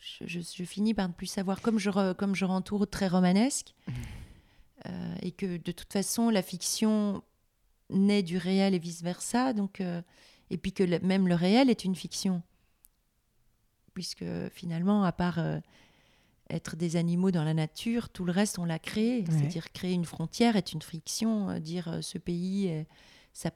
[0.00, 3.08] je, je- je finis par ne plus savoir, comme je, re- comme je rentoure très
[3.08, 3.74] romanesque,
[4.86, 7.22] euh, et que de toute façon, la fiction
[7.90, 10.00] naît du réel et vice-versa, donc, euh,
[10.50, 12.42] et puis que le- même le réel est une fiction.
[13.94, 15.58] Puisque finalement, à part euh,
[16.50, 19.20] être des animaux dans la nature, tout le reste, on l'a créé.
[19.20, 19.24] Ouais.
[19.30, 22.82] C'est-à-dire créer une frontière est une fiction, euh, dire euh, ce pays euh,
[23.32, 23.50] ça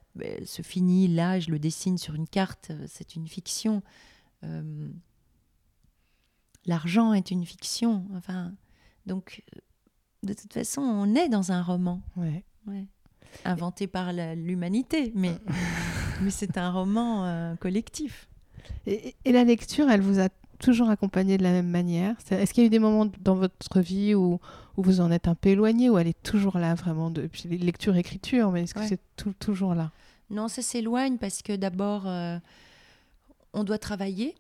[0.45, 3.83] se finit là, je le dessine sur une carte, c'est une fiction.
[4.45, 4.89] Euh,
[6.67, 8.07] L'argent est une fiction.
[8.15, 8.55] Enfin,
[9.05, 9.43] donc,
[10.23, 12.45] de toute façon, on est dans un roman, Ouais.
[12.67, 12.87] ouais,
[13.45, 15.37] inventé par l'humanité, mais,
[16.23, 18.29] mais c'est un roman euh, collectif.
[18.87, 22.63] Et, et la lecture, elle vous a toujours accompagné de la même manière Est-ce qu'il
[22.63, 24.41] y a eu des moments dans votre vie où,
[24.77, 27.49] où vous en êtes un peu éloigné, ou elle est toujours là vraiment de puis
[27.59, 29.91] lecture, écriture, mais est-ce que c'est tout- toujours là?
[30.31, 32.39] Non, ça s'éloigne parce que d'abord, euh,
[33.53, 34.35] on doit travailler.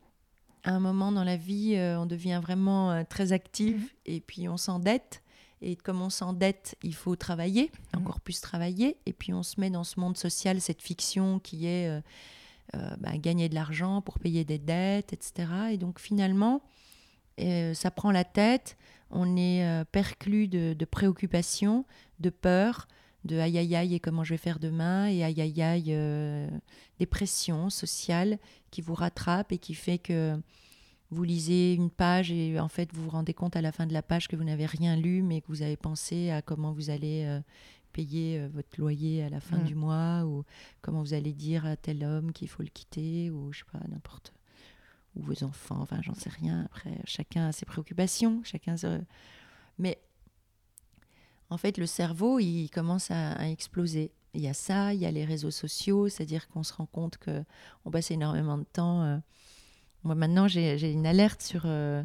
[0.64, 4.48] À un moment dans la vie, euh, on devient vraiment euh, très actif et puis
[4.48, 5.20] on s'endette.
[5.60, 8.00] Et comme on s'endette, il faut travailler, Mhm.
[8.00, 8.96] encore plus travailler.
[9.06, 12.02] Et puis on se met dans ce monde social, cette fiction qui est
[12.72, 15.48] bah, gagner de l'argent pour payer des dettes, etc.
[15.70, 16.62] Et donc finalement,
[17.40, 18.76] euh, ça prend la tête.
[19.10, 21.84] On est euh, perclus de, préoccupations,
[22.20, 22.88] de peurs,
[23.24, 26.48] de aïe aïe aïe et comment je vais faire demain et aïe aïe aïe euh,
[26.98, 28.38] des pressions sociales
[28.70, 30.38] qui vous rattrapent et qui fait que
[31.10, 33.94] vous lisez une page et en fait vous vous rendez compte à la fin de
[33.94, 36.90] la page que vous n'avez rien lu mais que vous avez pensé à comment vous
[36.90, 37.40] allez euh,
[37.94, 39.64] payer euh, votre loyer à la fin Mm.
[39.64, 40.44] du mois ou
[40.82, 43.78] comment vous allez dire à tel homme qu'il faut le quitter ou je sais pas
[43.88, 44.32] n'importe
[45.16, 46.64] ou vos enfants enfin j'en sais rien.
[46.66, 49.00] Après chacun a ses préoccupations chacun se...
[49.78, 49.96] mais
[51.50, 54.10] en fait le cerveau il commence à, à exploser.
[54.34, 57.16] Il y a ça il y a les réseaux sociaux c'est-à-dire qu'on se rend compte
[57.18, 57.44] que
[57.84, 59.18] on passe énormément de temps euh,
[60.02, 62.02] moi maintenant j'ai j'ai une alerte sur euh,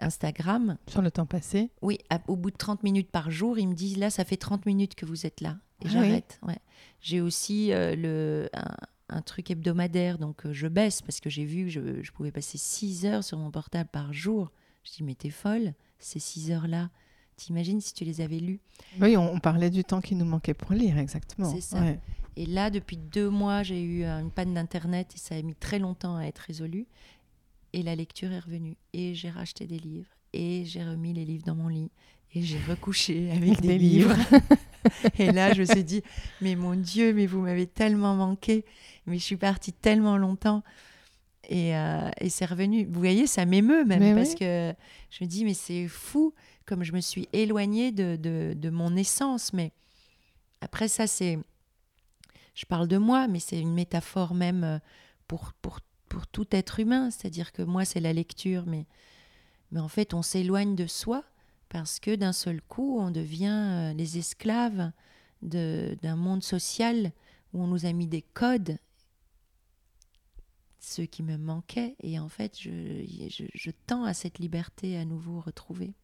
[0.00, 1.70] Instagram Sur le temps passé.
[1.82, 4.36] oui, à- au bout de 30 minutes par jour, ils me disent là, ça fait
[4.36, 5.56] 30 minutes que vous êtes là.
[5.82, 6.38] Et Ah j'arrête.
[6.46, 6.58] Ouais.
[7.00, 11.44] J'ai aussi euh, le, un, un truc hebdomadaire, donc euh, je baisse parce que j'ai
[11.44, 14.50] vu que je, je pouvais passer 6 heures sur mon portable par jour.
[14.84, 16.90] Je dis, mais t'es folle, ces 6 heures-là.
[17.36, 18.58] T'imagines si tu les avais lues
[19.00, 21.52] Oui, on, on parlait du temps qui nous manquait pour lire, exactement.
[21.52, 21.80] C'est ça.
[21.80, 22.00] Ouais.
[22.34, 25.54] Et là, depuis deux mois, j'ai eu euh, une panne d'Internet et ça a mis
[25.54, 26.86] très longtemps à être résolu.
[27.72, 28.76] Et la lecture est revenue.
[28.92, 30.08] Et j'ai racheté des livres.
[30.32, 31.90] Et j'ai remis les livres dans mon lit.
[32.34, 34.16] Et j'ai recouché avec des, Des livres.
[35.18, 36.02] et là, je me suis dit,
[36.40, 38.64] mais mon Dieu, mais vous m'avez tellement manqué.
[39.06, 40.62] Mais je suis partie tellement longtemps.
[41.48, 42.84] Et, euh, et c'est revenu.
[42.84, 44.00] Vous voyez, ça m'émeut même.
[44.00, 44.40] Mais parce oui.
[44.40, 44.74] que
[45.10, 46.34] je me dis, mais c'est fou
[46.66, 49.54] comme je me suis éloignée de, de, de mon essence.
[49.54, 49.72] Mais
[50.60, 51.38] après, ça, c'est
[52.58, 54.78] je parle de moi, mais c'est une métaphore même euh,
[55.28, 57.10] pour, pour, pour tout être humain.
[57.10, 58.86] C'est-à-dire que moi, c'est la lecture, mais,
[59.70, 61.24] mais en fait, on s'éloigne de soi
[61.68, 64.90] parce que d'un seul coup, on devient euh, les esclaves
[65.42, 67.12] d'un monde social
[67.52, 68.78] où on nous a mis des codes,
[70.80, 71.94] ceux qui me manquaient.
[72.02, 75.94] Et en fait, je, je, je tends à cette liberté à nouveau retrouvée.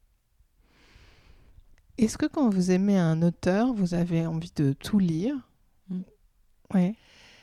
[1.96, 5.36] Est-ce que quand vous aimez un auteur, vous avez envie de tout lire?
[5.88, 6.00] Mm.
[6.74, 6.94] Ouais.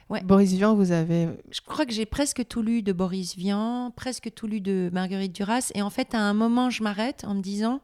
[0.09, 0.21] Ouais.
[0.23, 1.29] Boris Vian, vous avez.
[1.51, 5.33] je crois que j'ai presque tout lu de Boris Vian, presque tout lu de Marguerite
[5.33, 5.71] Duras.
[5.73, 7.81] Et en fait, à un moment, je m'arrête en me disant,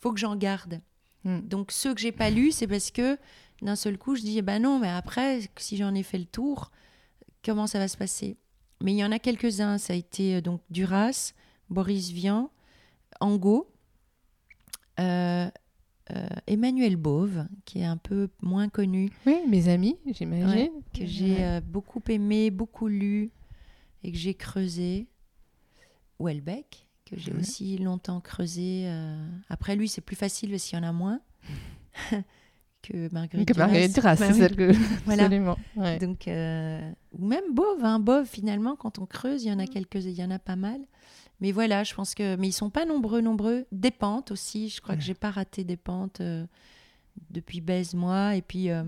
[0.00, 0.80] faut que j'en garde.
[1.24, 1.40] Mm.
[1.40, 3.18] Donc ceux que j'ai pas lus, c'est parce que
[3.62, 6.26] d'un seul coup, je dis, eh ben non, mais après, si j'en ai fait le
[6.26, 6.70] tour,
[7.44, 8.36] comment ça va se passer?
[8.82, 9.78] Mais il y en a quelques-uns.
[9.78, 11.32] Ça a été euh, donc Duras,
[11.70, 12.50] Boris Vian,
[13.20, 13.72] Angot,
[15.00, 15.50] euh,
[16.14, 20.46] euh, Emmanuel Bove, qui est un peu moins connu, Oui, mes amis, j'imagine.
[20.48, 23.30] Ouais, que j'ai euh, beaucoup aimé, beaucoup lu
[24.04, 25.08] et que j'ai creusé.
[26.18, 28.84] Welbeck, que j'ai aussi longtemps creusé.
[28.86, 31.20] euh, Après lui, c'est plus facile parce qu'il y en a moins
[32.82, 33.66] que Marguerite Que Duras.
[33.66, 34.38] Marguerite Duras, Bah c'est oui.
[34.38, 34.72] celle que.
[35.04, 35.24] Voilà.
[35.24, 35.56] Absolument.
[35.76, 35.98] ouais.
[35.98, 39.60] Donc, ou même Bove, hein, Bove, finalement, quand on creuse, il y en Mm.
[39.60, 40.80] a quelques, il y en a pas mal.
[41.40, 43.66] Mais voilà, je pense que, mais ils sont pas nombreux, nombreux.
[43.72, 45.06] Des pentes aussi, je crois que Ouais.
[45.06, 46.46] j'ai pas raté des pentes euh,
[47.30, 48.36] depuis baise-moi.
[48.36, 48.84] Et puis, euh,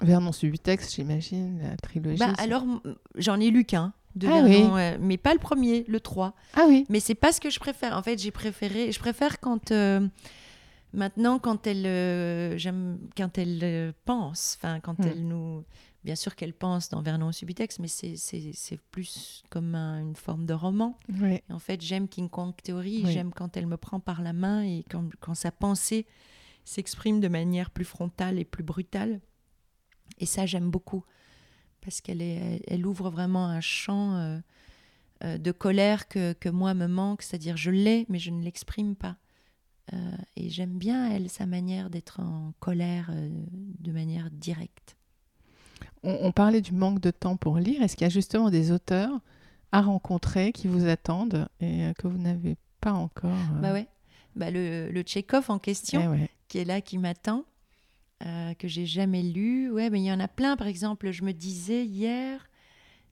[0.00, 2.18] Vernon Subutex, j'imagine, la trilogie.
[2.18, 2.64] bah alors,
[3.16, 3.92] j'en ai lu qu'un.
[4.16, 4.82] De Ah Vernon, oui.
[5.00, 6.34] mais pas le premier, le 3.
[6.54, 6.84] Ah oui.
[6.88, 7.96] Mais c'est pas ce que je préfère.
[7.96, 8.90] En fait, j'ai préféré.
[8.90, 10.00] Je préfère quand euh,
[10.92, 14.56] maintenant, quand elle, euh, j'aime quand elle pense.
[14.58, 15.06] Enfin, quand Hmm.
[15.08, 15.64] elle nous.
[16.04, 20.54] Bien sûr qu'elle pense dans Vernon Subutex, mais c'est plus comme un- une forme de
[20.54, 20.98] roman.
[21.20, 21.40] Oui.
[21.50, 23.02] En fait, j'aime King Kong Theory.
[23.04, 23.12] Oui.
[23.12, 26.06] J'aime quand elle me prend par la main et quand, quand sa pensée
[26.64, 29.20] s'exprime de manière plus frontale et plus brutale.
[30.18, 31.04] Et ça, j'aime beaucoup.
[31.82, 34.38] Parce qu'elle elle, elle ouvre vraiment un champ euh,
[35.24, 37.20] euh, de colère que, que moi me manque.
[37.22, 39.16] C'est-à-dire, je l'ai, mais je ne l'exprime pas.
[39.92, 44.96] Euh, et j'aime bien, elle, sa manière d'être en colère de manière directe.
[46.02, 47.82] On, on parlait du manque de temps pour lire.
[47.82, 49.10] Est-ce qu'il y a justement des auteurs
[49.72, 53.86] à rencontrer qui vous attendent et euh, que vous n'avez pas encore euh, Bah ouais.
[54.36, 56.00] Bah le, le Tchekhov en question.
[56.04, 56.30] eh ouais.
[56.48, 57.44] qui est là, qui m'attend,
[58.24, 59.70] euh, que j'ai jamais lu.
[59.70, 60.56] Ouais, mais il y en a plein.
[60.56, 62.48] Par exemple, je me disais hier,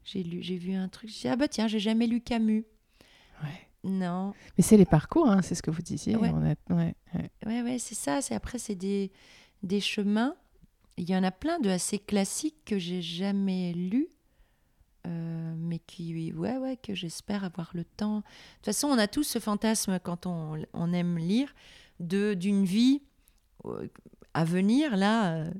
[0.03, 1.09] j'ai lu, j'ai vu un truc.
[1.09, 2.65] Je ah bah tiens, j'ai jamais lu Camus.
[3.43, 3.49] Ouais.
[3.85, 6.17] Non, Mais c'est les parcours, hein, c'est ce que vous disiez.
[6.17, 6.31] Ouais.
[6.33, 7.29] on a- ouais, ouais.
[7.45, 8.21] ouais, ouais, c'est ça.
[8.21, 9.11] C'est après, c'est des
[9.63, 10.35] des chemins.
[10.99, 14.07] Il y en a plein de assez classiques que j'ai jamais lus.
[15.07, 18.17] euh, mais qui, ouais, ouais, que j'espère avoir le temps.
[18.17, 18.23] De
[18.57, 21.53] toute façon, on a tous ce fantasme quand on, on aime lire
[22.01, 23.01] de d'une vie
[23.65, 23.87] euh,
[24.33, 25.51] à venir là, euh,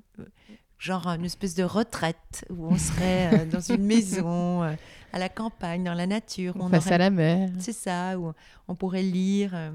[0.77, 5.83] genre une espèce de retraite où on serait euh, dans une maison à la campagne,
[5.85, 6.53] dans la nature.
[6.59, 7.49] on Face aurait- à la mer.
[7.59, 8.33] c'est ça, où
[8.67, 9.71] on pourrait lire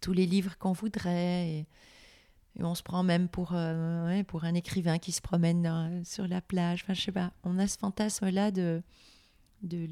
[0.00, 1.48] tous les livres qu'on voudrait.
[1.50, 1.66] Et,
[2.58, 6.04] et on se prend même pour, euh, ouais, pour un écrivain qui se promène dans-
[6.04, 6.82] sur la plage.
[6.84, 7.32] Enfin, je sais pas.
[7.44, 8.82] On a ce fantasme-là de,
[9.62, 9.86] de,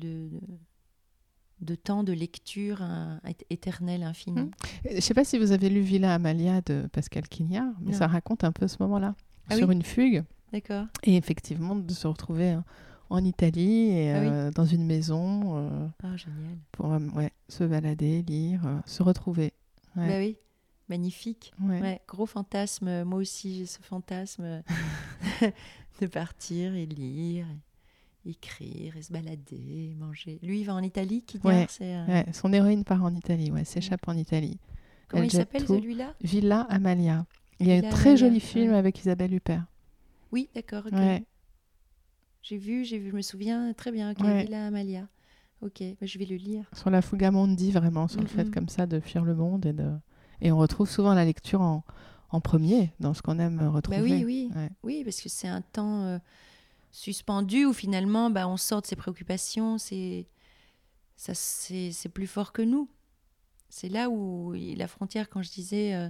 [1.61, 2.81] de, temps de lecture
[3.27, 4.40] éte- éternel, infini.
[4.42, 4.50] Mm.
[4.90, 7.98] Je ne sais pas si vous avez lu Villa Amalia de Pascal Quignard, mais Non.
[7.98, 9.14] ça raconte un peu ce moment-là.
[9.50, 10.24] Ah sur oui une fugue.
[10.53, 10.87] D'accord.
[11.03, 12.64] Et effectivement, de se retrouver hein,
[13.11, 14.27] en Italie et Ah oui.
[14.29, 16.57] euh, dans une maison euh, Ah, génial.
[16.72, 19.53] pour euh, ouais, se balader, lire, se retrouver.
[19.96, 20.09] Ouais.
[20.09, 20.37] Bah oui,
[20.88, 21.53] magnifique.
[21.61, 21.81] Ouais.
[21.81, 23.05] Ouais, gros fantasme.
[23.05, 24.62] Moi aussi, j'ai ce fantasme
[26.01, 27.47] de partir et lire,
[28.25, 30.38] et écrire, et se balader, et manger.
[30.42, 33.51] Lui, il va en Italie, qui Ouais, c'est un- Ouais, son héroïne part en Italie,
[33.51, 34.59] ouais, s'échappe en Italie.
[35.09, 36.14] Comment elle il s'appelle celui-là?
[36.23, 37.27] Villa Amalia.
[37.61, 38.79] Il y a Villa un très Amalia, joli film ouais.
[38.79, 39.64] avec Isabelle Huppert.
[40.33, 40.85] Oui, d'accord.
[42.42, 44.12] J'ai vu, j'ai vu, je me souviens très bien.
[44.12, 45.09] Villa Amalia.
[45.62, 46.66] Ok, bah, je vais le lire.
[46.75, 49.64] Sur la Fugamondi, vraiment, sur le fait comme ça de fuir le monde.
[49.64, 49.90] Et, de...
[50.40, 51.85] et on retrouve souvent la lecture en,
[52.31, 53.99] en premier, dans ce qu'on aime retrouver.
[53.99, 54.70] Bah oui, oui, Ouais.
[54.83, 56.18] oui, parce que c'est un temps euh,
[56.90, 59.79] suspendu où finalement, bah, on sort de ses préoccupations.
[59.79, 60.27] C'est
[62.12, 62.88] plus fort que nous.
[63.68, 66.09] C'est là où la frontière, quand je disais, euh,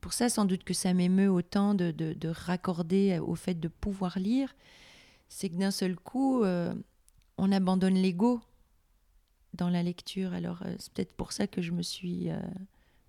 [0.00, 3.68] pour ça, sans doute que ça m'émeut autant de, de, de raccorder au fait de
[3.68, 4.54] pouvoir lire,
[5.28, 6.74] c'est que d'un seul coup, euh,
[7.36, 8.40] on abandonne l'ego
[9.54, 10.32] dans la lecture.
[10.32, 12.28] Alors, c'est peut-être pour ça que je me suis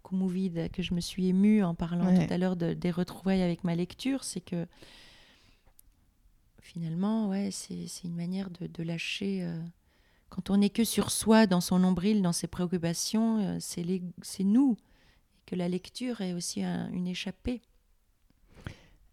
[0.03, 2.27] que je me suis émue en parlant Ouais.
[2.27, 4.23] tout à l'heure de- des retrouvailles avec ma lecture.
[4.23, 4.65] C'est que
[6.61, 9.43] finalement, ouais, c'est c'est une manière de, de lâcher.
[9.43, 9.59] euh,
[10.29, 14.03] quand on n'est que sur soi, dans son nombril, dans ses préoccupations, euh, c'est les-
[14.21, 14.77] c'est nous.
[15.39, 17.61] Et que la lecture est aussi un- une échappée.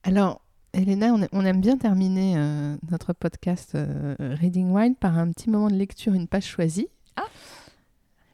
[0.03, 0.43] Alors,
[0.75, 3.77] Elena, on, a- on aime bien terminer euh, notre podcast
[4.19, 6.89] Reading Wild par un petit moment de lecture, une page choisie.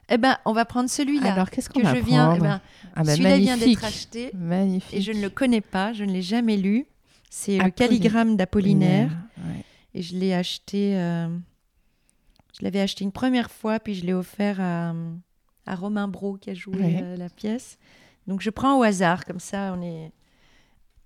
[0.09, 2.35] Eh ben, on va prendre celui-là Alors, qu'est-ce qu'on que va je viens.
[2.35, 2.61] eh ben,
[2.95, 4.93] Ah bah, celui-là vient d'être acheté Magnifique.
[4.93, 6.85] et je ne le connais pas, je ne l'ai jamais lu.
[7.29, 9.09] C'est le calligramme d'Apollinaire.
[9.37, 9.63] Ouais.
[9.95, 10.97] Et je l'ai acheté.
[10.97, 11.27] euh,
[12.59, 14.93] je l'avais acheté une première fois, puis je l'ai offert à,
[15.65, 16.99] à Romain Bro qui a joué Ouais.
[17.01, 17.77] euh, la pièce.
[18.27, 20.11] Donc je prends au hasard, comme ça on est.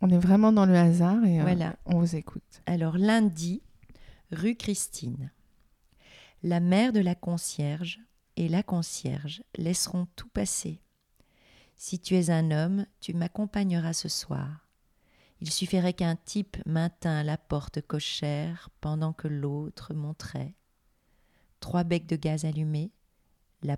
[0.02, 1.76] On est vraiment dans le hasard et euh, Voilà.
[1.86, 2.44] on vous écoute.
[2.66, 3.62] Alors lundi,
[4.32, 5.32] rue Christine.
[6.44, 8.00] La mère de la concierge
[8.38, 10.80] et la concierge laisseront tout passer.
[11.76, 14.68] Si tu es un homme, tu m'accompagneras ce soir.
[15.42, 20.56] Il suffirait qu'un type maintint la porte cochère pendant que l'autre montrait.
[21.60, 22.92] Trois becs de gaz allumés.
[23.64, 23.78] La,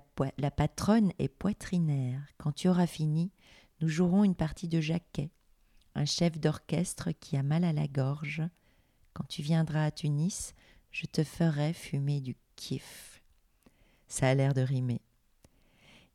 [0.50, 2.22] patronne est poitrinaire.
[2.38, 3.32] Quand tu auras fini,
[3.80, 5.30] nous jouerons une partie de jaquet.
[5.94, 8.42] Un chef d'orchestre qui a mal à la gorge.
[9.14, 10.54] Quand tu viendras à Tunis,
[10.90, 13.09] je te ferai fumer du kiff.
[14.10, 15.00] Ça a l'air de rimer.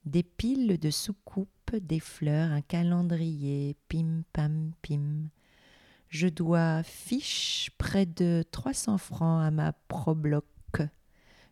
[0.03, 5.29] Des piles de soucoupes, des fleurs, un calendrier, pim pam pim.
[6.09, 10.45] Je dois fiche près de 300 francs à ma probloc.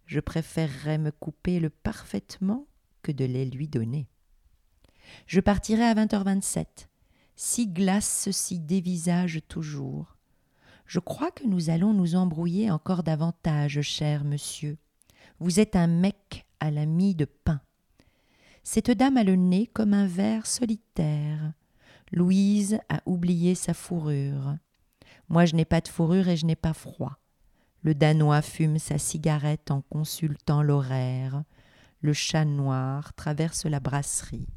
[0.06, 2.68] Je préférerais me couper le parfaitement
[3.04, 4.06] que de les lui donner.
[5.28, 6.66] Je partirai à 20h27.
[7.38, 10.18] Si glace ceci dévisage toujours.
[10.86, 14.78] Je crois que nous allons nous embrouiller encore davantage, cher monsieur.
[15.40, 17.62] Vous êtes un mec à la mie de pain.
[18.64, 21.54] Cette dame a le nez comme un ver solitaire.
[22.12, 24.56] Louise a oublié sa fourrure.
[25.30, 27.18] Moi, je n'ai pas de fourrure et je n'ai pas froid.
[27.82, 31.44] Le Danois fume sa cigarette en consultant l'horaire.
[32.02, 34.48] Le chat noir traverse la brasserie.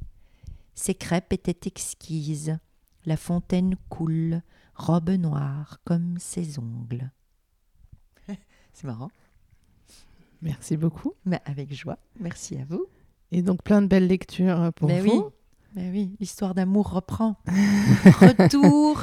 [0.74, 2.58] Ses crêpes étaient exquises.
[3.04, 4.42] La fontaine coule,
[4.74, 7.10] robe noire comme ses ongles.
[8.72, 9.10] C'est marrant.
[10.42, 11.14] Merci beaucoup.
[11.24, 11.98] Mais avec joie.
[12.20, 12.86] Merci à vous.
[13.32, 15.10] Et donc, plein de belles lectures euh, pour Mais vous.
[15.10, 15.22] oui,
[15.74, 17.36] mais oui, l'histoire d'amour reprend.
[17.46, 19.02] Retour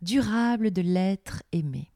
[0.00, 1.90] durable de l'être aimé,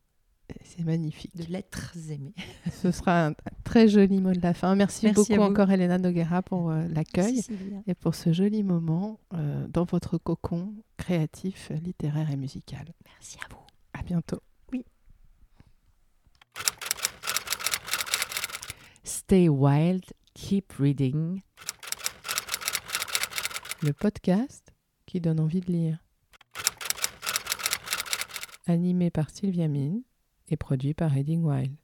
[0.65, 1.37] C'est magnifique.
[1.37, 2.35] de l'être aimé.
[2.73, 3.33] Ce sera un
[3.65, 4.75] très joli mot de la fin.
[4.77, 7.43] Merci, beaucoup encore, Elena Noguera, pour euh, l'accueil
[7.87, 12.87] et pour ce joli moment euh, dans votre cocon créatif, littéraire et musical.
[13.05, 13.61] Merci à vous.
[13.93, 14.41] À bientôt.
[19.29, 21.43] Stay wild, keep reading.
[23.83, 24.73] Le podcast
[25.05, 25.99] qui donne envie de lire.
[28.69, 30.05] Animé par Sylvia Mine
[30.49, 31.75] et produit par Reading Wild.